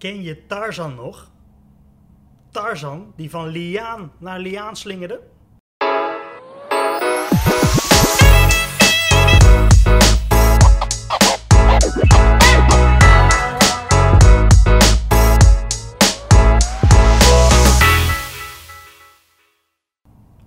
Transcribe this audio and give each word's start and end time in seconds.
Ken 0.00 0.22
je 0.22 0.46
Tarzan 0.46 0.94
nog? 0.94 1.30
Tarzan, 2.50 3.12
die 3.16 3.30
van 3.30 3.46
liaan 3.46 4.12
naar 4.18 4.38
liaan 4.38 4.76
slingerde? 4.76 5.20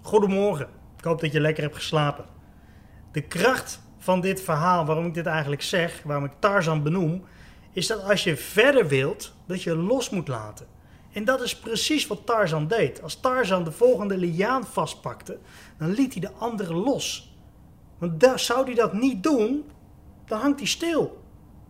Goedemorgen, 0.01 0.67
ik 0.97 1.03
hoop 1.03 1.21
dat 1.21 1.31
je 1.31 1.39
lekker 1.39 1.63
hebt 1.63 1.75
geslapen. 1.75 2.25
De 3.11 3.21
kracht 3.21 3.81
van 3.97 4.21
dit 4.21 4.41
verhaal, 4.41 4.85
waarom 4.85 5.05
ik 5.05 5.13
dit 5.13 5.25
eigenlijk 5.25 5.61
zeg, 5.61 6.03
waarom 6.03 6.25
ik 6.25 6.33
Tarzan 6.39 6.83
benoem, 6.83 7.25
is 7.73 7.87
dat 7.87 8.03
als 8.03 8.23
je 8.23 8.37
verder 8.37 8.87
wilt, 8.87 9.33
dat 9.45 9.63
je 9.63 9.75
los 9.75 10.09
moet 10.09 10.27
laten. 10.27 10.67
En 11.11 11.25
dat 11.25 11.41
is 11.41 11.55
precies 11.55 12.07
wat 12.07 12.25
Tarzan 12.25 12.67
deed. 12.67 13.01
Als 13.01 13.19
Tarzan 13.19 13.63
de 13.63 13.71
volgende 13.71 14.17
liaan 14.17 14.65
vastpakte, 14.65 15.37
dan 15.77 15.91
liet 15.91 16.13
hij 16.13 16.21
de 16.21 16.31
andere 16.37 16.73
los. 16.73 17.35
Want 17.97 18.31
zou 18.35 18.65
hij 18.65 18.73
dat 18.73 18.93
niet 18.93 19.23
doen, 19.23 19.65
dan 20.25 20.39
hangt 20.39 20.59
hij 20.59 20.67
stil. 20.67 21.21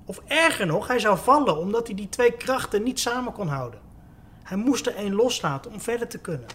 Of 0.06 0.22
erger 0.28 0.66
nog, 0.66 0.88
hij 0.88 1.00
zou 1.00 1.18
vallen 1.18 1.58
omdat 1.58 1.88
hij 1.88 1.96
die 1.96 2.10
twee 2.10 2.32
krachten 2.32 2.84
niet 2.84 3.00
samen 3.00 3.34
kon 3.34 3.48
houden. 3.48 3.80
Hij 4.44 4.58
moest 4.58 4.88
er 4.88 4.96
één 4.96 5.14
loslaten 5.14 5.72
om 5.72 5.82
verder 5.82 6.08
te 6.08 6.20
kunnen. 6.20 6.48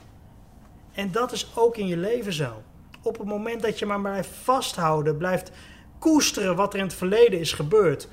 En 0.92 1.12
dat 1.12 1.32
is 1.32 1.50
ook 1.54 1.76
in 1.76 1.86
je 1.86 1.96
leven 1.96 2.32
zo. 2.32 2.62
Op 3.02 3.18
het 3.18 3.26
moment 3.26 3.62
dat 3.62 3.78
je 3.78 3.86
maar 3.86 4.00
blijft 4.00 4.30
vasthouden, 4.42 5.16
blijft 5.16 5.50
koesteren 5.98 6.56
wat 6.56 6.72
er 6.72 6.78
in 6.78 6.84
het 6.84 6.94
verleden 6.94 7.40
is 7.40 7.52
gebeurd, 7.52 8.08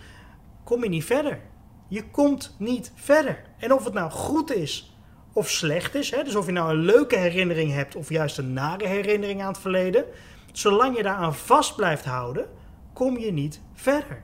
kom 0.66 0.84
je 0.84 0.90
niet 0.90 1.06
verder. 1.06 1.40
Je 1.88 2.10
komt 2.10 2.56
niet 2.60 2.92
verder. 2.96 3.44
En 3.58 3.74
of 3.74 3.84
het 3.84 3.94
nou 3.94 4.12
goed 4.12 4.56
is 4.56 4.96
of 5.34 5.50
slecht 5.50 5.96
is, 5.96 6.12
hè, 6.12 6.24
dus 6.24 6.36
of 6.36 6.46
je 6.46 6.52
nou 6.52 6.70
een 6.70 6.82
leuke 6.82 7.18
herinnering 7.18 7.72
hebt 7.72 7.96
of 7.96 8.10
juist 8.10 8.38
een 8.38 8.54
nare 8.54 8.88
herinnering 8.88 9.42
aan 9.42 9.48
het 9.48 9.58
verleden, 9.58 10.06
zolang 10.52 10.98
je 10.98 11.04
daaraan 11.04 11.36
vast 11.36 11.76
blijft 11.76 12.06
houden, 12.06 12.48
kom 12.94 13.18
je 13.18 13.32
niet 13.32 13.62
verder. 13.74 14.22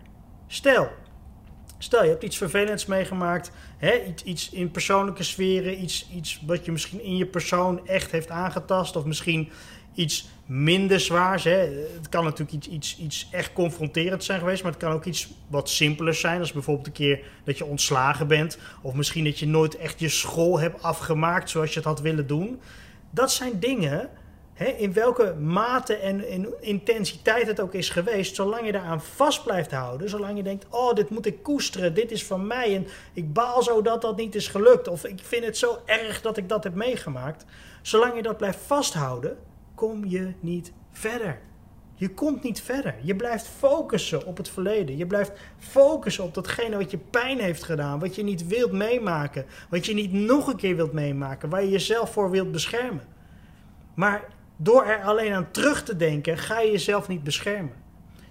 Stel, 0.48 0.90
stel 1.78 2.04
je 2.04 2.10
hebt 2.10 2.24
iets 2.24 2.38
vervelends 2.38 2.86
meegemaakt, 2.86 3.52
hè, 3.78 4.04
iets, 4.04 4.24
iets 4.24 4.50
in 4.50 4.72
persoonlijke 4.72 5.24
sferen, 5.24 5.82
iets, 5.82 6.10
iets 6.14 6.42
wat 6.46 6.66
je 6.66 6.72
misschien 6.72 7.04
in 7.04 7.18
je 7.18 7.26
persoon 7.26 7.88
echt 7.88 8.12
heeft 8.12 8.30
aangetast, 8.30 8.96
of 8.96 9.06
misschien 9.06 9.50
iets 9.94 10.30
minder 10.46 11.00
zwaars. 11.00 11.44
Hè. 11.44 11.58
Het 11.94 12.10
kan 12.10 12.24
natuurlijk 12.24 12.52
iets, 12.52 12.68
iets, 12.68 12.98
iets 12.98 13.28
echt 13.32 13.54
confronterend 13.54 14.24
zijn 14.24 14.40
geweest, 14.40 14.64
maar 14.64 14.72
het 14.72 14.82
kan 14.82 14.92
ook 14.92 15.06
iets 15.06 15.30
wat 15.48 15.70
simpeler 15.70 16.14
zijn. 16.14 16.40
Als 16.40 16.52
bijvoorbeeld 16.52 16.88
een 16.88 16.94
keer 16.94 17.20
dat 17.44 17.58
je 17.58 17.66
ontslagen 17.66 18.28
bent, 18.28 18.58
of 18.82 18.94
misschien 18.94 19.24
dat 19.24 19.40
je 19.40 19.48
nooit 19.48 19.78
echt 19.78 20.00
je 20.00 20.10
school 20.10 20.60
hebt 20.60 20.84
afgemaakt 20.84 21.50
zoals 21.50 21.70
je 21.70 21.80
het 21.80 21.88
had 21.88 22.02
willen 22.02 22.28
doen. 22.28 22.62
Dat 23.10 23.32
zijn 23.32 23.60
dingen, 23.60 24.10
hè, 24.54 24.66
in 24.66 24.94
welke 24.94 25.34
mate 25.34 25.96
en 25.96 26.30
in 26.30 26.48
intensiteit 26.60 27.48
het 27.48 27.60
ook 27.60 27.74
is 27.74 27.90
geweest, 27.90 28.36
zolang 28.36 28.66
je 28.66 28.72
daaraan 28.72 29.02
vast 29.02 29.44
blijft 29.44 29.72
houden, 29.72 30.10
zolang 30.10 30.38
je 30.38 30.44
denkt: 30.44 30.66
oh, 30.70 30.94
dit 30.94 31.10
moet 31.10 31.26
ik 31.26 31.44
koesteren, 31.44 31.94
dit 31.94 32.12
is 32.12 32.26
van 32.26 32.48
mij 32.48 32.76
en 32.76 32.88
ik 33.14 33.34
baal 33.34 33.64
zo 33.64 33.82
dat 33.82 34.02
dat 34.02 34.18
niet 34.18 34.36
is 34.36 34.48
gelukt, 34.48 34.88
of 34.88 35.06
ik 35.06 35.20
vind 35.24 35.46
het 35.46 35.58
zo 35.58 35.80
erg 35.86 36.22
dat 36.22 36.38
ik 36.38 36.50
dat 36.50 36.64
heb 36.64 36.76
meegemaakt. 36.76 37.46
Zolang 37.82 38.16
je 38.16 38.22
dat 38.22 38.38
blijft 38.38 38.60
vasthouden, 38.66 39.38
kom 39.82 40.06
je 40.06 40.34
niet 40.40 40.72
verder. 40.92 41.40
Je 41.96 42.10
komt 42.10 42.44
niet 42.44 42.62
verder. 42.62 42.96
Je 43.02 43.16
blijft 43.16 43.48
focussen 43.48 44.26
op 44.26 44.38
het 44.38 44.50
verleden. 44.50 44.98
Je 44.98 45.08
blijft 45.08 45.32
focussen 45.58 46.24
op 46.24 46.34
datgene 46.34 46.78
wat 46.78 46.92
je 46.92 46.98
pijn 46.98 47.40
heeft 47.40 47.64
gedaan. 47.64 48.00
Wat 48.00 48.16
je 48.16 48.24
niet 48.24 48.48
wilt 48.48 48.72
meemaken. 48.72 49.46
Wat 49.70 49.86
je 49.86 49.94
niet 49.94 50.14
nog 50.14 50.48
een 50.48 50.56
keer 50.56 50.76
wilt 50.76 50.92
meemaken. 50.94 51.50
Waar 51.50 51.64
je 51.64 51.70
jezelf 51.70 52.12
voor 52.12 52.30
wilt 52.30 52.52
beschermen. 52.52 53.04
Maar 53.94 54.24
door 54.58 54.84
er 54.84 55.02
alleen 55.04 55.34
aan 55.34 55.52
terug 55.52 55.84
te 55.84 55.96
denken, 55.96 56.38
ga 56.38 56.60
je 56.60 56.72
jezelf 56.72 57.08
niet 57.08 57.24
beschermen. 57.24 57.76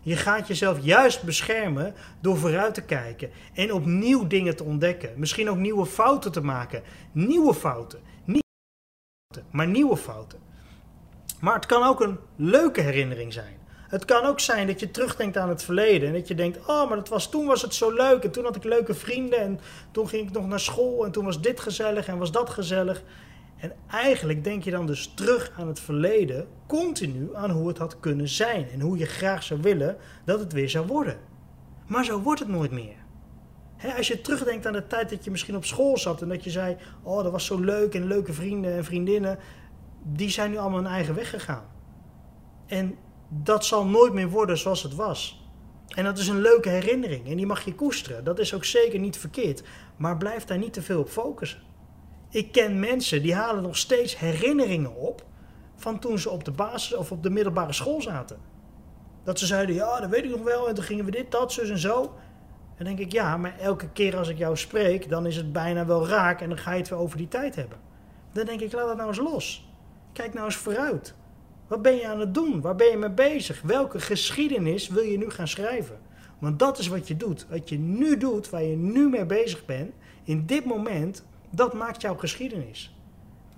Je 0.00 0.16
gaat 0.16 0.48
jezelf 0.48 0.78
juist 0.84 1.22
beschermen 1.22 1.94
door 2.20 2.36
vooruit 2.36 2.74
te 2.74 2.82
kijken 2.82 3.30
en 3.54 3.72
opnieuw 3.72 4.26
dingen 4.26 4.56
te 4.56 4.64
ontdekken. 4.64 5.12
Misschien 5.16 5.50
ook 5.50 5.56
nieuwe 5.56 5.86
fouten 5.86 6.32
te 6.32 6.42
maken. 6.42 6.82
Nieuwe 7.12 7.54
fouten. 7.54 8.00
Niet 8.24 8.44
fouten, 9.26 9.50
maar 9.52 9.66
nieuwe 9.66 9.96
fouten. 9.96 10.49
Maar 11.40 11.54
het 11.54 11.66
kan 11.66 11.82
ook 11.82 12.00
een 12.00 12.18
leuke 12.36 12.80
herinnering 12.80 13.32
zijn. 13.32 13.58
Het 13.88 14.04
kan 14.04 14.24
ook 14.24 14.40
zijn 14.40 14.66
dat 14.66 14.80
je 14.80 14.90
terugdenkt 14.90 15.36
aan 15.36 15.48
het 15.48 15.62
verleden 15.62 16.08
en 16.08 16.14
dat 16.14 16.28
je 16.28 16.34
denkt: 16.34 16.58
oh, 16.66 16.88
maar 16.88 16.96
dat 16.96 17.08
was, 17.08 17.30
toen 17.30 17.46
was 17.46 17.62
het 17.62 17.74
zo 17.74 17.92
leuk 17.92 18.24
en 18.24 18.30
toen 18.30 18.44
had 18.44 18.56
ik 18.56 18.64
leuke 18.64 18.94
vrienden 18.94 19.38
en 19.38 19.60
toen 19.90 20.08
ging 20.08 20.28
ik 20.28 20.34
nog 20.34 20.46
naar 20.46 20.60
school 20.60 21.04
en 21.04 21.12
toen 21.12 21.24
was 21.24 21.40
dit 21.40 21.60
gezellig 21.60 22.06
en 22.06 22.18
was 22.18 22.32
dat 22.32 22.50
gezellig. 22.50 23.02
En 23.56 23.72
eigenlijk 23.90 24.44
denk 24.44 24.64
je 24.64 24.70
dan 24.70 24.86
dus 24.86 25.12
terug 25.14 25.52
aan 25.56 25.68
het 25.68 25.80
verleden, 25.80 26.46
continu 26.66 27.34
aan 27.34 27.50
hoe 27.50 27.68
het 27.68 27.78
had 27.78 28.00
kunnen 28.00 28.28
zijn 28.28 28.68
en 28.72 28.80
hoe 28.80 28.98
je 28.98 29.06
graag 29.06 29.42
zou 29.42 29.60
willen 29.60 29.96
dat 30.24 30.40
het 30.40 30.52
weer 30.52 30.70
zou 30.70 30.86
worden. 30.86 31.18
Maar 31.86 32.04
zo 32.04 32.20
wordt 32.20 32.40
het 32.40 32.48
nooit 32.48 32.70
meer. 32.70 32.96
als 33.96 34.08
je 34.08 34.20
terugdenkt 34.20 34.66
aan 34.66 34.72
de 34.72 34.86
tijd 34.86 35.10
dat 35.10 35.24
je 35.24 35.30
misschien 35.30 35.56
op 35.56 35.64
school 35.64 35.98
zat 35.98 36.22
en 36.22 36.28
dat 36.28 36.44
je 36.44 36.50
zei: 36.50 36.76
Oh, 37.02 37.22
dat 37.22 37.32
was 37.32 37.46
zo 37.46 37.60
leuk 37.60 37.94
en 37.94 38.06
leuke 38.06 38.32
vrienden 38.32 38.72
en 38.72 38.84
vriendinnen 38.84 39.38
die 40.02 40.30
zijn 40.30 40.50
nu 40.50 40.56
allemaal 40.56 40.82
hun 40.82 40.92
eigen 40.92 41.14
weg 41.14 41.30
gegaan. 41.30 41.64
En 42.66 42.98
dat 43.28 43.64
zal 43.64 43.86
nooit 43.86 44.12
meer 44.12 44.28
worden 44.28 44.58
zoals 44.58 44.82
het 44.82 44.94
was. 44.94 45.48
En 45.88 46.04
dat 46.04 46.18
is 46.18 46.28
een 46.28 46.40
leuke 46.40 46.68
herinnering 46.68 47.28
en 47.28 47.36
die 47.36 47.46
mag 47.46 47.64
je 47.64 47.74
koesteren. 47.74 48.24
Dat 48.24 48.38
is 48.38 48.54
ook 48.54 48.64
zeker 48.64 48.98
niet 48.98 49.18
verkeerd. 49.18 49.62
Maar 49.96 50.16
blijf 50.16 50.44
daar 50.44 50.58
niet 50.58 50.72
te 50.72 50.82
veel 50.82 51.00
op 51.00 51.08
focussen. 51.08 51.62
Ik 52.28 52.52
ken 52.52 52.80
mensen 52.80 53.22
die 53.22 53.34
halen 53.34 53.62
nog 53.62 53.76
steeds 53.76 54.18
herinneringen 54.18 54.94
op 54.96 55.24
van 55.76 55.98
toen 55.98 56.18
ze 56.18 56.30
op 56.30 56.44
de 56.44 56.50
basis 56.50 56.94
of 56.94 57.12
op 57.12 57.22
de 57.22 57.30
middelbare 57.30 57.72
school 57.72 58.02
zaten. 58.02 58.38
Dat 59.24 59.38
ze 59.38 59.46
zeiden, 59.46 59.74
ja, 59.74 60.00
dat 60.00 60.10
weet 60.10 60.24
ik 60.24 60.30
nog 60.30 60.42
wel, 60.42 60.68
en 60.68 60.74
toen 60.74 60.84
gingen 60.84 61.04
we 61.04 61.10
dit, 61.10 61.30
dat, 61.30 61.52
zus 61.52 61.70
en 61.70 61.78
zo. 61.78 62.14
En 62.76 62.84
denk 62.84 62.98
ik, 62.98 63.12
ja, 63.12 63.36
maar 63.36 63.58
elke 63.58 63.88
keer 63.88 64.16
als 64.16 64.28
ik 64.28 64.38
jou 64.38 64.56
spreek, 64.56 65.08
dan 65.08 65.26
is 65.26 65.36
het 65.36 65.52
bijna 65.52 65.86
wel 65.86 66.06
raak 66.06 66.40
en 66.40 66.48
dan 66.48 66.58
ga 66.58 66.72
je 66.72 66.78
het 66.78 66.88
weer 66.88 66.98
over 66.98 67.16
die 67.16 67.28
tijd 67.28 67.56
hebben. 67.56 67.78
Dan 68.32 68.44
denk 68.44 68.60
ik, 68.60 68.72
laat 68.72 68.86
dat 68.86 68.96
nou 68.96 69.08
eens 69.08 69.18
los. 69.18 69.69
Kijk 70.12 70.34
nou 70.34 70.44
eens 70.46 70.56
vooruit. 70.56 71.14
Wat 71.66 71.82
ben 71.82 71.94
je 71.96 72.06
aan 72.06 72.20
het 72.20 72.34
doen? 72.34 72.60
Waar 72.60 72.76
ben 72.76 72.90
je 72.90 72.96
mee 72.96 73.10
bezig? 73.10 73.62
Welke 73.62 74.00
geschiedenis 74.00 74.88
wil 74.88 75.02
je 75.02 75.18
nu 75.18 75.30
gaan 75.30 75.48
schrijven? 75.48 75.98
Want 76.38 76.58
dat 76.58 76.78
is 76.78 76.88
wat 76.88 77.08
je 77.08 77.16
doet. 77.16 77.46
Wat 77.50 77.68
je 77.68 77.78
nu 77.78 78.16
doet, 78.16 78.50
waar 78.50 78.62
je 78.62 78.76
nu 78.76 79.08
mee 79.08 79.26
bezig 79.26 79.64
bent, 79.64 79.92
in 80.24 80.46
dit 80.46 80.64
moment, 80.64 81.24
dat 81.50 81.74
maakt 81.74 82.00
jouw 82.00 82.16
geschiedenis. 82.16 82.94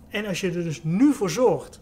En 0.08 0.26
als 0.26 0.40
je 0.40 0.50
er 0.50 0.64
dus 0.64 0.82
nu 0.82 1.12
voor 1.12 1.30
zorgt 1.30 1.80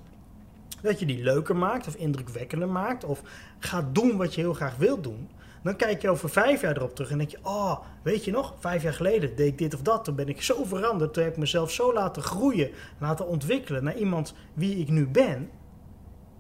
dat 0.83 0.99
je 1.01 1.07
die 1.07 1.23
leuker 1.23 1.57
maakt 1.57 1.87
of 1.87 1.95
indrukwekkender 1.95 2.69
maakt 2.69 3.05
of 3.05 3.23
gaat 3.59 3.95
doen 3.95 4.17
wat 4.17 4.35
je 4.35 4.41
heel 4.41 4.55
graag 4.55 4.77
wilt 4.77 5.03
doen, 5.03 5.29
dan 5.63 5.77
kijk 5.77 6.03
je 6.03 6.11
over 6.11 6.31
vijf 6.31 6.61
jaar 6.61 6.77
erop 6.77 6.95
terug 6.95 7.11
en 7.11 7.19
denk 7.19 7.31
je: 7.31 7.39
Oh, 7.43 7.81
weet 8.03 8.25
je 8.25 8.31
nog, 8.31 8.55
vijf 8.59 8.83
jaar 8.83 8.95
geleden 8.95 9.37
deed 9.37 9.47
ik 9.47 9.59
dit 9.59 9.75
of 9.75 9.83
dat. 9.83 10.05
Toen 10.05 10.15
ben 10.15 10.29
ik 10.29 10.43
zo 10.43 10.65
veranderd. 10.65 11.13
Toen 11.13 11.23
heb 11.23 11.33
ik 11.33 11.39
mezelf 11.39 11.71
zo 11.71 11.93
laten 11.93 12.23
groeien, 12.23 12.71
laten 12.99 13.27
ontwikkelen 13.27 13.85
naar 13.85 13.97
iemand 13.97 14.35
wie 14.55 14.77
ik 14.77 14.89
nu 14.89 15.09
ben. 15.09 15.51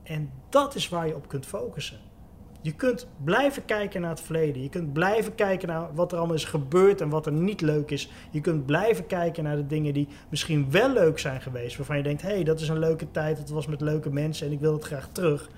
En 0.03 0.31
dat 0.49 0.75
is 0.75 0.89
waar 0.89 1.07
je 1.07 1.17
op 1.17 1.29
kunt 1.29 1.47
focussen. 1.47 1.99
Je 2.63 2.73
kunt 2.73 3.07
blijven 3.25 3.65
kijken 3.65 4.01
naar 4.01 4.11
het 4.11 4.21
verleden. 4.21 4.63
Je 4.63 4.69
kunt 4.69 4.93
blijven 4.93 5.35
kijken 5.35 5.69
naar 5.69 5.95
wat 5.95 6.13
er 6.13 6.19
allemaal 6.19 6.37
is 6.37 6.45
gebeurd 6.45 7.01
en 7.01 7.09
wat 7.09 7.27
er 7.27 7.33
niet 7.33 7.61
leuk 7.61 7.91
is. 7.91 8.11
Je 8.31 8.41
kunt 8.41 8.67
blijven 8.67 9.07
kijken 9.07 9.45
naar 9.45 9.57
de 9.57 9.67
dingen 9.67 9.95
die 9.95 10.09
misschien 10.29 10.71
wel 10.71 10.93
leuk 10.93 11.19
zijn 11.19 11.41
geweest. 11.41 11.77
Waarvan 11.77 11.97
je 11.97 12.03
denkt: 12.03 12.23
hé, 12.23 12.29
hey, 12.29 12.45
dat 12.45 12.61
is 12.61 12.69
een 12.69 12.79
leuke 12.79 13.11
tijd. 13.11 13.39
Het 13.39 13.51
was 13.51 13.67
met 13.67 13.81
leuke 13.81 14.11
mensen 14.11 14.47
en 14.47 14.53
ik 14.53 14.61
wil 14.61 14.73
het 14.73 14.85
graag 14.85 15.09
terug. 15.13 15.51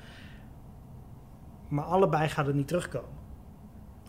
Maar 1.68 1.84
allebei 1.84 2.28
gaat 2.28 2.46
het 2.46 2.54
niet 2.54 2.68
terugkomen. 2.68 3.21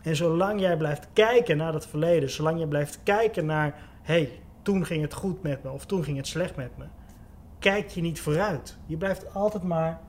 En 0.04 0.16
zolang 0.16 0.60
jij 0.60 0.76
blijft 0.76 1.08
kijken 1.12 1.56
naar 1.56 1.72
dat 1.72 1.86
verleden, 1.86 2.30
zolang 2.30 2.58
je 2.58 2.66
blijft 2.66 3.00
kijken 3.02 3.46
naar, 3.46 3.74
hey, 4.02 4.40
toen 4.62 4.86
ging 4.86 5.02
het 5.02 5.14
goed 5.14 5.42
met 5.42 5.62
me 5.62 5.70
of 5.70 5.86
toen 5.86 6.04
ging 6.04 6.16
het 6.16 6.26
slecht 6.26 6.56
met 6.56 6.76
me, 6.76 6.84
kijk 7.58 7.88
je 7.88 8.00
niet 8.00 8.20
vooruit. 8.20 8.76
Je 8.86 8.96
blijft 8.96 9.34
altijd 9.34 9.62
maar 9.62 10.00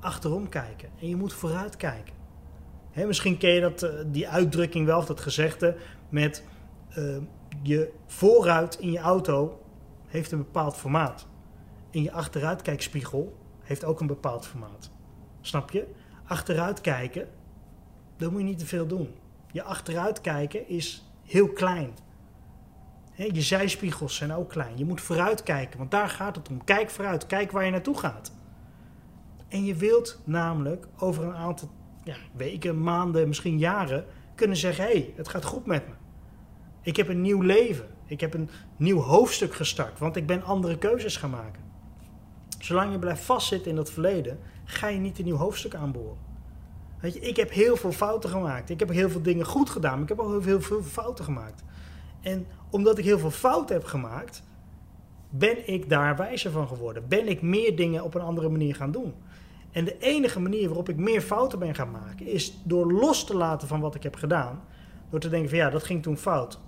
achterom 0.00 0.48
kijken 0.48 0.88
en 1.00 1.08
je 1.08 1.16
moet 1.16 1.32
vooruit 1.32 1.76
kijken. 1.76 2.14
He, 2.90 3.06
misschien 3.06 3.38
ken 3.38 3.50
je 3.50 3.60
dat, 3.60 3.82
uh, 3.82 3.90
die 4.06 4.28
uitdrukking 4.28 4.86
wel, 4.86 4.98
of 4.98 5.06
dat 5.06 5.20
gezegde, 5.20 5.76
met 6.08 6.44
uh, 6.98 7.16
je 7.62 7.92
vooruit 8.06 8.78
in 8.78 8.92
je 8.92 8.98
auto 8.98 9.60
heeft 10.06 10.32
een 10.32 10.38
bepaald 10.38 10.76
formaat. 10.76 11.26
En 11.90 12.02
je 12.02 12.12
achteruitkijkspiegel 12.12 13.36
heeft 13.60 13.84
ook 13.84 14.00
een 14.00 14.06
bepaald 14.06 14.46
formaat. 14.46 14.90
Snap 15.40 15.70
je? 15.70 15.86
Achteruit 16.24 16.80
kijken 16.80 17.28
dan 18.18 18.32
moet 18.32 18.40
je 18.40 18.46
niet 18.46 18.58
te 18.58 18.66
veel 18.66 18.86
doen. 18.86 19.14
Je 19.52 19.62
achteruit 19.62 20.20
kijken 20.20 20.68
is 20.68 21.10
heel 21.24 21.48
klein. 21.48 21.94
je 23.14 23.42
zijspiegels 23.42 24.16
zijn 24.16 24.32
ook 24.32 24.48
klein. 24.48 24.78
Je 24.78 24.84
moet 24.84 25.00
vooruit 25.00 25.42
kijken, 25.42 25.78
want 25.78 25.90
daar 25.90 26.08
gaat 26.08 26.36
het 26.36 26.48
om. 26.48 26.64
Kijk 26.64 26.90
vooruit, 26.90 27.26
kijk 27.26 27.52
waar 27.52 27.64
je 27.64 27.70
naartoe 27.70 27.98
gaat. 27.98 28.32
En 29.48 29.64
je 29.64 29.74
wilt 29.74 30.20
namelijk 30.24 30.86
over 30.98 31.24
een 31.24 31.34
aantal 31.34 31.70
ja, 32.04 32.16
weken, 32.36 32.82
maanden, 32.82 33.28
misschien 33.28 33.58
jaren 33.58 34.04
kunnen 34.34 34.56
zeggen: 34.56 34.84
hé, 34.84 34.90
hey, 34.90 35.12
het 35.16 35.28
gaat 35.28 35.44
goed 35.44 35.66
met 35.66 35.88
me. 35.88 35.94
Ik 36.82 36.96
heb 36.96 37.08
een 37.08 37.20
nieuw 37.20 37.40
leven. 37.40 37.86
Ik 38.06 38.20
heb 38.20 38.34
een 38.34 38.50
nieuw 38.76 39.00
hoofdstuk 39.00 39.54
gestart, 39.54 39.98
want 39.98 40.16
ik 40.16 40.26
ben 40.26 40.42
andere 40.42 40.78
keuzes 40.78 41.16
gaan 41.16 41.30
maken. 41.30 41.62
Zolang 42.58 42.92
je 42.92 42.98
blijft 42.98 43.22
vastzitten 43.24 43.70
in 43.70 43.76
dat 43.76 43.90
verleden, 43.90 44.38
ga 44.64 44.88
je 44.88 44.98
niet 44.98 45.18
een 45.18 45.24
nieuw 45.24 45.36
hoofdstuk 45.36 45.74
aanboren. 45.74 46.27
Weet 47.00 47.14
je, 47.14 47.20
ik 47.20 47.36
heb 47.36 47.50
heel 47.50 47.76
veel 47.76 47.92
fouten 47.92 48.30
gemaakt. 48.30 48.70
Ik 48.70 48.78
heb 48.78 48.88
heel 48.88 49.10
veel 49.10 49.22
dingen 49.22 49.46
goed 49.46 49.70
gedaan, 49.70 49.92
maar 49.92 50.02
ik 50.02 50.08
heb 50.08 50.18
ook 50.18 50.44
heel 50.44 50.60
veel 50.60 50.82
fouten 50.82 51.24
gemaakt. 51.24 51.62
En 52.20 52.46
omdat 52.70 52.98
ik 52.98 53.04
heel 53.04 53.18
veel 53.18 53.30
fouten 53.30 53.76
heb 53.76 53.84
gemaakt, 53.84 54.42
ben 55.30 55.68
ik 55.68 55.88
daar 55.88 56.16
wijzer 56.16 56.50
van 56.50 56.68
geworden. 56.68 57.08
Ben 57.08 57.28
ik 57.28 57.42
meer 57.42 57.76
dingen 57.76 58.04
op 58.04 58.14
een 58.14 58.20
andere 58.20 58.48
manier 58.48 58.74
gaan 58.74 58.90
doen. 58.90 59.14
En 59.70 59.84
de 59.84 59.98
enige 59.98 60.40
manier 60.40 60.66
waarop 60.66 60.88
ik 60.88 60.96
meer 60.96 61.20
fouten 61.20 61.58
ben 61.58 61.74
gaan 61.74 61.90
maken, 61.90 62.26
is 62.26 62.58
door 62.64 62.92
los 62.92 63.24
te 63.24 63.36
laten 63.36 63.68
van 63.68 63.80
wat 63.80 63.94
ik 63.94 64.02
heb 64.02 64.16
gedaan. 64.16 64.60
Door 65.10 65.20
te 65.20 65.28
denken 65.28 65.48
van 65.48 65.58
ja, 65.58 65.70
dat 65.70 65.84
ging 65.84 66.02
toen 66.02 66.16
fout. 66.16 66.60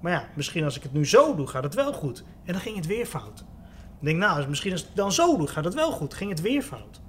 Maar 0.00 0.12
ja, 0.12 0.28
misschien 0.34 0.64
als 0.64 0.76
ik 0.76 0.82
het 0.82 0.92
nu 0.92 1.06
zo 1.06 1.34
doe, 1.34 1.46
gaat 1.46 1.62
het 1.64 1.74
wel 1.74 1.92
goed. 1.92 2.24
En 2.44 2.52
dan 2.52 2.62
ging 2.62 2.76
het 2.76 2.86
weer 2.86 3.06
fout. 3.06 3.44
Denk, 4.00 4.18
nou, 4.18 4.48
misschien 4.48 4.72
als 4.72 4.80
ik 4.80 4.86
het 4.86 4.96
dan 4.96 5.12
zo 5.12 5.36
doe, 5.36 5.46
gaat 5.46 5.64
het 5.64 5.74
wel 5.74 5.90
goed. 5.90 6.14
Ging 6.14 6.30
het 6.30 6.40
weer 6.40 6.62
fout. 6.62 7.00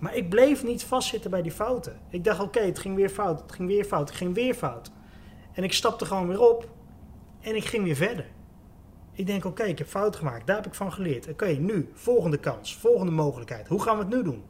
Maar 0.00 0.16
ik 0.16 0.28
bleef 0.28 0.64
niet 0.64 0.84
vastzitten 0.84 1.30
bij 1.30 1.42
die 1.42 1.52
fouten. 1.52 1.98
Ik 2.08 2.24
dacht, 2.24 2.40
oké, 2.40 2.60
het 2.60 2.78
ging 2.78 2.96
weer 2.96 3.08
fout, 3.08 3.40
het 3.40 3.52
ging 3.52 3.68
weer 3.68 3.84
fout, 3.84 4.08
het 4.08 4.18
ging 4.18 4.34
weer 4.34 4.54
fout. 4.54 4.90
En 5.52 5.64
ik 5.64 5.72
stapte 5.72 6.04
gewoon 6.04 6.28
weer 6.28 6.40
op 6.40 6.68
en 7.40 7.56
ik 7.56 7.64
ging 7.64 7.84
weer 7.84 7.96
verder. 7.96 8.26
Ik 9.12 9.26
denk, 9.26 9.44
oké, 9.44 9.62
ik 9.62 9.78
heb 9.78 9.86
fout 9.86 10.16
gemaakt, 10.16 10.46
daar 10.46 10.56
heb 10.56 10.66
ik 10.66 10.74
van 10.74 10.92
geleerd. 10.92 11.28
Oké, 11.28 11.46
nu, 11.46 11.90
volgende 11.94 12.38
kans, 12.38 12.76
volgende 12.76 13.12
mogelijkheid. 13.12 13.68
Hoe 13.68 13.82
gaan 13.82 13.96
we 13.96 14.04
het 14.04 14.14
nu 14.14 14.22
doen? 14.22 14.42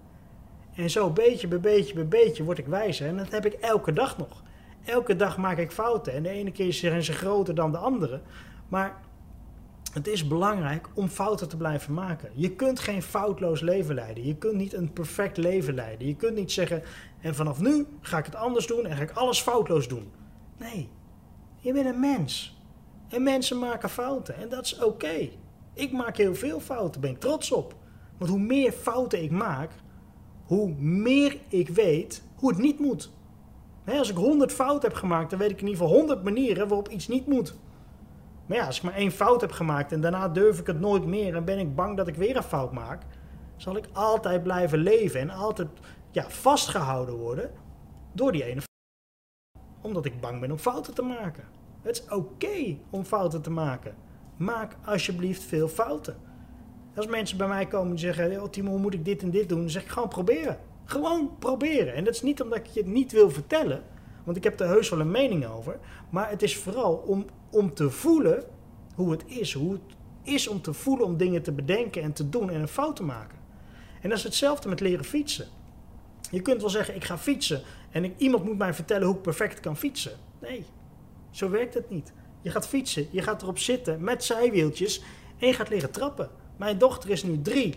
En 0.74 0.90
zo 0.90 1.10
beetje 1.10 1.48
bij 1.48 1.60
beetje 1.60 1.94
bij 1.94 2.08
beetje 2.08 2.44
word 2.44 2.58
ik 2.58 2.66
wijzer. 2.66 3.06
En 3.06 3.16
dat 3.16 3.30
heb 3.30 3.46
ik 3.46 3.52
elke 3.52 3.92
dag 3.92 4.18
nog. 4.18 4.42
Elke 4.84 5.16
dag 5.16 5.36
maak 5.36 5.58
ik 5.58 5.70
fouten. 5.70 6.12
En 6.12 6.22
de 6.22 6.28
ene 6.28 6.52
keer 6.52 6.72
zijn 6.72 7.02
ze 7.02 7.12
groter 7.12 7.54
dan 7.54 7.72
de 7.72 7.78
andere. 7.78 8.20
Maar 8.68 9.00
het 9.92 10.06
is 10.06 10.26
belangrijk 10.26 10.88
om 10.94 11.08
fouten 11.08 11.48
te 11.48 11.56
blijven 11.56 11.94
maken. 11.94 12.30
Je 12.34 12.50
kunt 12.50 12.80
geen 12.80 13.02
foutloos 13.02 13.60
leven 13.60 13.94
leiden. 13.94 14.26
Je 14.26 14.36
kunt 14.36 14.54
niet 14.54 14.72
een 14.72 14.92
perfect 14.92 15.36
leven 15.36 15.74
leiden. 15.74 16.06
Je 16.06 16.16
kunt 16.16 16.34
niet 16.34 16.52
zeggen, 16.52 16.82
en 17.20 17.34
vanaf 17.34 17.60
nu 17.60 17.86
ga 18.00 18.18
ik 18.18 18.24
het 18.24 18.34
anders 18.34 18.66
doen 18.66 18.86
en 18.86 18.96
ga 18.96 19.02
ik 19.02 19.10
alles 19.10 19.40
foutloos 19.40 19.88
doen. 19.88 20.10
Nee, 20.56 20.88
je 21.58 21.72
bent 21.72 21.86
een 21.86 22.00
mens. 22.00 22.58
En 23.08 23.22
mensen 23.22 23.58
maken 23.58 23.88
fouten 23.88 24.36
en 24.36 24.48
dat 24.48 24.64
is 24.64 24.78
oké. 24.78 25.28
Ik 25.74 25.92
maak 25.92 26.16
heel 26.16 26.34
veel 26.34 26.60
fouten, 26.60 27.00
ben 27.00 27.10
ik 27.10 27.20
trots 27.20 27.52
op. 27.52 27.74
Want 28.18 28.30
hoe 28.30 28.40
meer 28.40 28.72
fouten 28.72 29.22
ik 29.22 29.30
maak, 29.30 29.70
hoe 30.44 30.68
meer 30.78 31.36
ik 31.48 31.68
weet 31.68 32.22
hoe 32.34 32.50
het 32.50 32.58
niet 32.58 32.78
moet. 32.78 33.10
als 33.86 34.10
ik 34.10 34.16
100 34.16 34.52
fouten 34.52 34.88
heb 34.88 34.98
gemaakt, 34.98 35.30
dan 35.30 35.38
weet 35.38 35.50
ik 35.50 35.60
in 35.60 35.66
ieder 35.66 35.82
geval 35.82 35.96
100 35.96 36.22
manieren 36.22 36.68
waarop 36.68 36.88
iets 36.88 37.08
niet 37.08 37.26
moet. 37.26 37.54
Maar 38.50 38.58
ja, 38.58 38.66
als 38.66 38.76
ik 38.76 38.82
maar 38.82 38.94
één 38.94 39.10
fout 39.10 39.40
heb 39.40 39.52
gemaakt 39.52 39.92
en 39.92 40.00
daarna 40.00 40.28
durf 40.28 40.58
ik 40.58 40.66
het 40.66 40.80
nooit 40.80 41.06
meer 41.06 41.36
en 41.36 41.44
ben 41.44 41.58
ik 41.58 41.74
bang 41.74 41.96
dat 41.96 42.08
ik 42.08 42.14
weer 42.14 42.36
een 42.36 42.42
fout 42.42 42.72
maak, 42.72 43.02
zal 43.56 43.76
ik 43.76 43.88
altijd 43.92 44.42
blijven 44.42 44.78
leven 44.78 45.20
en 45.20 45.30
altijd 45.30 45.68
ja, 46.10 46.30
vastgehouden 46.30 47.14
worden 47.14 47.50
door 48.12 48.32
die 48.32 48.44
ene 48.44 48.60
fout. 48.60 49.64
Omdat 49.80 50.04
ik 50.04 50.20
bang 50.20 50.40
ben 50.40 50.50
om 50.50 50.58
fouten 50.58 50.94
te 50.94 51.02
maken. 51.02 51.44
Het 51.82 51.96
is 51.96 52.14
oké 52.14 52.76
om 52.90 53.04
fouten 53.04 53.42
te 53.42 53.50
maken. 53.50 53.94
Maak 54.36 54.76
alsjeblieft 54.84 55.42
veel 55.42 55.68
fouten. 55.68 56.16
Als 56.96 57.06
mensen 57.06 57.38
bij 57.38 57.48
mij 57.48 57.66
komen 57.66 57.90
en 57.90 57.98
zeggen: 57.98 58.42
oh, 58.42 58.48
Timo, 58.48 58.78
moet 58.78 58.94
ik 58.94 59.04
dit 59.04 59.22
en 59.22 59.30
dit 59.30 59.48
doen? 59.48 59.60
Dan 59.60 59.70
zeg 59.70 59.82
ik 59.82 59.88
gewoon 59.88 60.08
proberen. 60.08 60.58
Gewoon 60.84 61.38
proberen. 61.38 61.94
En 61.94 62.04
dat 62.04 62.14
is 62.14 62.22
niet 62.22 62.42
omdat 62.42 62.58
ik 62.58 62.66
je 62.66 62.80
het 62.80 62.88
niet 62.88 63.12
wil 63.12 63.30
vertellen, 63.30 63.82
want 64.24 64.36
ik 64.36 64.44
heb 64.44 64.60
er 64.60 64.68
heus 64.68 64.88
wel 64.88 65.00
een 65.00 65.10
mening 65.10 65.46
over. 65.46 65.78
Maar 66.10 66.30
het 66.30 66.42
is 66.42 66.56
vooral 66.56 66.94
om, 66.94 67.26
om 67.50 67.74
te 67.74 67.90
voelen 67.90 68.44
hoe 68.94 69.10
het 69.10 69.24
is. 69.26 69.52
Hoe 69.52 69.72
het 69.72 69.82
is 70.22 70.48
om 70.48 70.62
te 70.62 70.72
voelen 70.72 71.06
om 71.06 71.16
dingen 71.16 71.42
te 71.42 71.52
bedenken 71.52 72.02
en 72.02 72.12
te 72.12 72.28
doen 72.28 72.50
en 72.50 72.60
een 72.60 72.68
fout 72.68 72.96
te 72.96 73.02
maken. 73.02 73.38
En 74.00 74.08
dat 74.08 74.18
is 74.18 74.24
hetzelfde 74.24 74.68
met 74.68 74.80
leren 74.80 75.04
fietsen. 75.04 75.46
Je 76.30 76.42
kunt 76.42 76.60
wel 76.60 76.70
zeggen: 76.70 76.94
ik 76.94 77.04
ga 77.04 77.18
fietsen 77.18 77.62
en 77.90 78.04
ik, 78.04 78.14
iemand 78.16 78.44
moet 78.44 78.58
mij 78.58 78.74
vertellen 78.74 79.06
hoe 79.06 79.16
ik 79.16 79.22
perfect 79.22 79.60
kan 79.60 79.76
fietsen. 79.76 80.12
Nee, 80.38 80.64
zo 81.30 81.50
werkt 81.50 81.74
het 81.74 81.90
niet. 81.90 82.12
Je 82.42 82.50
gaat 82.50 82.68
fietsen, 82.68 83.06
je 83.10 83.22
gaat 83.22 83.42
erop 83.42 83.58
zitten 83.58 84.04
met 84.04 84.24
zijwieltjes 84.24 85.02
en 85.38 85.46
je 85.46 85.52
gaat 85.52 85.68
leren 85.68 85.90
trappen. 85.90 86.30
Mijn 86.56 86.78
dochter 86.78 87.10
is 87.10 87.22
nu 87.22 87.42
drie 87.42 87.74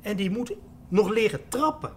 en 0.00 0.16
die 0.16 0.30
moet 0.30 0.54
nog 0.88 1.08
leren 1.08 1.48
trappen. 1.48 1.92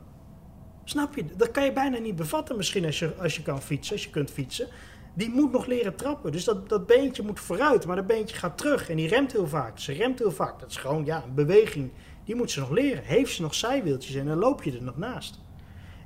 Snap 0.83 1.15
je? 1.15 1.25
Dat 1.35 1.51
kan 1.51 1.63
je 1.63 1.73
bijna 1.73 1.97
niet 1.97 2.15
bevatten 2.15 2.57
misschien 2.57 2.85
als 2.85 2.99
je, 2.99 3.15
als 3.15 3.35
je 3.35 3.41
kan 3.41 3.61
fietsen, 3.61 3.93
als 3.93 4.03
je 4.03 4.09
kunt 4.09 4.31
fietsen. 4.31 4.67
Die 5.17 5.29
moet 5.29 5.51
nog 5.51 5.65
leren 5.65 5.95
trappen. 5.95 6.31
Dus 6.31 6.43
dat, 6.43 6.69
dat 6.69 6.85
beentje 6.85 7.23
moet 7.23 7.39
vooruit, 7.39 7.85
maar 7.85 7.95
dat 7.95 8.07
beentje 8.07 8.35
gaat 8.35 8.57
terug 8.57 8.89
en 8.89 8.95
die 8.95 9.07
remt 9.07 9.31
heel 9.31 9.47
vaak. 9.47 9.79
Ze 9.79 9.93
remt 9.93 10.19
heel 10.19 10.31
vaak. 10.31 10.59
Dat 10.59 10.69
is 10.69 10.75
gewoon 10.75 11.05
ja, 11.05 11.23
een 11.23 11.33
beweging. 11.33 11.91
Die 12.25 12.35
moet 12.35 12.51
ze 12.51 12.59
nog 12.59 12.69
leren. 12.69 13.03
Heeft 13.03 13.33
ze 13.33 13.41
nog 13.41 13.55
zijwieltjes 13.55 14.15
en 14.15 14.25
dan 14.25 14.37
loop 14.37 14.63
je 14.63 14.71
er 14.71 14.83
nog 14.83 14.97
naast. 14.97 15.39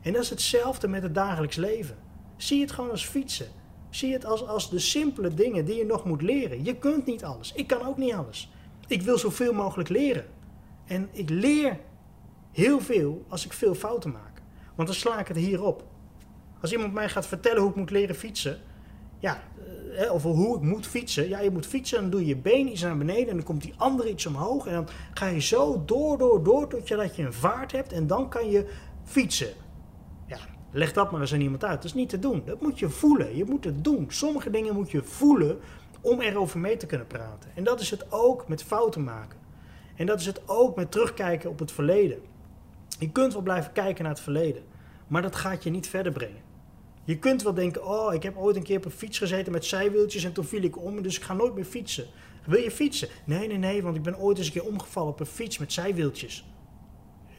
En 0.01 0.13
dat 0.13 0.21
is 0.21 0.29
hetzelfde 0.29 0.87
met 0.87 1.03
het 1.03 1.15
dagelijks 1.15 1.55
leven. 1.55 1.97
Zie 2.37 2.61
het 2.61 2.71
gewoon 2.71 2.89
als 2.89 3.05
fietsen. 3.05 3.47
Zie 3.89 4.13
het 4.13 4.25
als, 4.25 4.47
als 4.47 4.69
de 4.69 4.79
simpele 4.79 5.33
dingen 5.33 5.65
die 5.65 5.75
je 5.75 5.85
nog 5.85 6.05
moet 6.05 6.21
leren. 6.21 6.63
Je 6.63 6.75
kunt 6.75 7.05
niet 7.05 7.23
alles. 7.23 7.53
Ik 7.53 7.67
kan 7.67 7.85
ook 7.85 7.97
niet 7.97 8.13
alles. 8.13 8.51
Ik 8.87 9.01
wil 9.01 9.17
zoveel 9.17 9.53
mogelijk 9.53 9.89
leren. 9.89 10.25
En 10.85 11.09
ik 11.11 11.29
leer 11.29 11.79
heel 12.51 12.79
veel 12.79 13.25
als 13.27 13.45
ik 13.45 13.53
veel 13.53 13.75
fouten 13.75 14.11
maak. 14.11 14.41
Want 14.75 14.87
dan 14.87 14.97
sla 14.97 15.19
ik 15.19 15.27
het 15.27 15.37
hier 15.37 15.63
op. 15.63 15.83
Als 16.61 16.71
iemand 16.71 16.93
mij 16.93 17.09
gaat 17.09 17.27
vertellen 17.27 17.61
hoe 17.61 17.69
ik 17.69 17.75
moet 17.75 17.91
leren 17.91 18.15
fietsen, 18.15 18.61
ja, 19.21 19.41
eh, 19.95 20.13
of 20.13 20.23
hoe 20.23 20.55
ik 20.55 20.61
moet 20.61 20.87
fietsen. 20.87 21.29
Ja, 21.29 21.39
je 21.39 21.51
moet 21.51 21.65
fietsen 21.65 21.97
en 21.97 22.03
dan 22.03 22.11
doe 22.11 22.27
je 22.27 22.35
been 22.35 22.67
iets 22.67 22.81
naar 22.81 22.97
beneden 22.97 23.27
en 23.27 23.35
dan 23.35 23.45
komt 23.45 23.61
die 23.61 23.73
andere 23.77 24.09
iets 24.09 24.25
omhoog. 24.25 24.67
En 24.67 24.73
dan 24.73 24.87
ga 25.13 25.25
je 25.25 25.41
zo 25.41 25.83
door, 25.85 26.17
door, 26.17 26.43
door 26.43 26.67
tot 26.67 26.87
je, 26.87 26.95
dat 26.95 27.15
je 27.15 27.23
een 27.23 27.33
vaart 27.33 27.71
hebt 27.71 27.93
en 27.93 28.07
dan 28.07 28.29
kan 28.29 28.49
je 28.49 28.67
fietsen. 29.03 29.53
Ja, 30.25 30.37
leg 30.71 30.93
dat 30.93 31.11
maar 31.11 31.21
eens 31.21 31.33
aan 31.33 31.41
iemand 31.41 31.63
uit. 31.63 31.75
Dat 31.75 31.83
is 31.83 31.93
niet 31.93 32.09
te 32.09 32.19
doen. 32.19 32.41
Dat 32.45 32.61
moet 32.61 32.79
je 32.79 32.89
voelen. 32.89 33.35
Je 33.35 33.45
moet 33.45 33.63
het 33.63 33.83
doen. 33.83 34.05
Sommige 34.09 34.49
dingen 34.49 34.75
moet 34.75 34.91
je 34.91 35.03
voelen 35.03 35.59
om 36.01 36.21
erover 36.21 36.59
mee 36.59 36.77
te 36.77 36.85
kunnen 36.85 37.07
praten. 37.07 37.49
En 37.55 37.63
dat 37.63 37.79
is 37.79 37.91
het 37.91 38.11
ook 38.11 38.47
met 38.47 38.63
fouten 38.63 39.03
maken. 39.03 39.39
En 39.95 40.05
dat 40.05 40.19
is 40.19 40.25
het 40.25 40.41
ook 40.45 40.75
met 40.75 40.91
terugkijken 40.91 41.49
op 41.49 41.59
het 41.59 41.71
verleden. 41.71 42.19
Je 42.99 43.11
kunt 43.11 43.33
wel 43.33 43.41
blijven 43.41 43.71
kijken 43.71 44.03
naar 44.03 44.13
het 44.13 44.21
verleden, 44.21 44.63
maar 45.07 45.21
dat 45.21 45.35
gaat 45.35 45.63
je 45.63 45.69
niet 45.69 45.87
verder 45.87 46.11
brengen. 46.11 46.50
Je 47.03 47.19
kunt 47.19 47.43
wel 47.43 47.53
denken, 47.53 47.85
oh, 47.85 48.13
ik 48.13 48.23
heb 48.23 48.37
ooit 48.37 48.55
een 48.55 48.63
keer 48.63 48.77
op 48.77 48.85
een 48.85 48.91
fiets 48.91 49.17
gezeten 49.17 49.51
met 49.51 49.65
zijwieltjes 49.65 50.23
en 50.23 50.33
toen 50.33 50.45
viel 50.45 50.61
ik 50.61 50.77
om, 50.77 51.01
dus 51.01 51.17
ik 51.17 51.23
ga 51.23 51.33
nooit 51.33 51.55
meer 51.55 51.65
fietsen. 51.65 52.05
Wil 52.45 52.61
je 52.61 52.71
fietsen? 52.71 53.07
Nee, 53.25 53.47
nee, 53.47 53.57
nee, 53.57 53.83
want 53.83 53.95
ik 53.95 54.03
ben 54.03 54.19
ooit 54.19 54.37
eens 54.37 54.47
een 54.47 54.53
keer 54.53 54.65
omgevallen 54.65 55.11
op 55.11 55.19
een 55.19 55.25
fiets 55.25 55.57
met 55.57 55.73
zijwieltjes. 55.73 56.45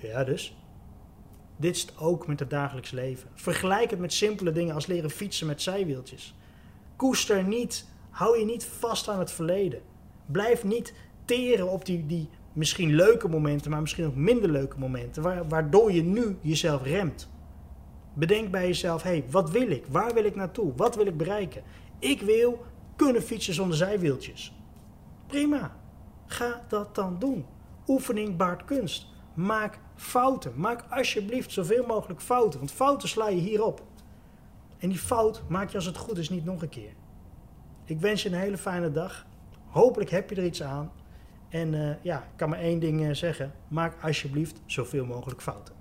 Ja, 0.01 0.25
dus. 0.25 0.57
Dit 1.57 1.77
is 1.77 1.83
het 1.83 1.99
ook 1.99 2.27
met 2.27 2.41
het 2.41 2.51
dagelijks 2.51 2.91
leven. 2.91 3.29
Vergelijk 3.35 3.91
het 3.91 3.99
met 3.99 4.13
simpele 4.13 4.53
dingen 4.53 4.75
als 4.75 4.87
leren 4.87 5.11
fietsen 5.11 5.47
met 5.47 5.63
zijwieltjes. 5.63 6.35
Koester 6.97 7.45
niet 7.45 7.87
Hou 8.13 8.39
je 8.39 8.45
niet 8.45 8.65
vast 8.65 9.09
aan 9.09 9.19
het 9.19 9.33
verleden. 9.33 9.81
Blijf 10.27 10.65
niet 10.65 10.95
teren 11.25 11.69
op 11.69 11.85
die, 11.85 12.07
die 12.07 12.29
misschien 12.53 12.95
leuke 12.95 13.29
momenten, 13.29 13.71
maar 13.71 13.81
misschien 13.81 14.07
ook 14.07 14.15
minder 14.15 14.51
leuke 14.51 14.79
momenten, 14.79 15.49
waardoor 15.49 15.93
je 15.93 16.03
nu 16.03 16.37
jezelf 16.41 16.83
remt. 16.83 17.29
Bedenk 18.15 18.51
bij 18.51 18.67
jezelf, 18.67 19.03
hey, 19.03 19.25
wat 19.31 19.51
wil 19.51 19.71
ik? 19.71 19.87
Waar 19.87 20.15
wil 20.15 20.25
ik 20.25 20.35
naartoe? 20.35 20.73
Wat 20.77 20.97
wil 20.97 21.07
ik 21.07 21.17
bereiken? 21.17 21.63
Ik 21.99 22.21
wil 22.21 22.65
kunnen 22.97 23.23
fietsen 23.23 23.55
zonder 23.55 23.77
zijwieltjes. 23.77 24.57
Prima. 25.27 25.77
Ga 26.27 26.65
dat 26.69 26.95
dan 26.95 27.19
doen. 27.19 27.47
Oefening 27.87 28.37
baart 28.37 28.65
kunst. 28.65 29.07
Maak 29.35 29.79
fouten. 29.95 30.53
Maak 30.57 30.85
alsjeblieft 30.91 31.53
zoveel 31.53 31.87
mogelijk 31.87 32.21
fouten, 32.21 32.59
want 32.59 32.73
fouten 32.73 33.09
sla 33.09 33.29
je 33.29 33.41
hierop. 33.41 33.83
En 34.79 34.89
die 34.89 34.99
fout 34.99 35.43
maak 35.49 35.69
je 35.69 35.77
als 35.77 35.87
het 35.87 35.97
goed 35.97 36.19
is 36.19 36.31
niet 36.31 36.45
nog 36.45 36.63
een 36.63 36.69
keer. 36.69 36.93
Ik 37.85 38.01
wens 38.01 38.23
je 38.23 38.29
een 38.29 38.35
hele 38.35 38.59
fijne 38.59 38.91
dag. 38.91 39.27
Hopelijk 39.67 40.11
heb 40.11 40.31
je 40.31 40.37
er 40.37 40.45
iets 40.45 40.63
aan. 40.63 40.93
En 41.49 41.73
uh, 41.73 41.95
ja, 42.03 42.19
ik 42.19 42.37
kan 42.37 42.49
maar 42.49 42.59
één 42.59 42.79
ding 42.79 43.01
uh, 43.01 43.15
zeggen. 43.15 43.53
Maak 43.69 44.03
alsjeblieft 44.03 44.61
zoveel 44.67 45.05
mogelijk 45.05 45.43
fouten. 45.43 45.75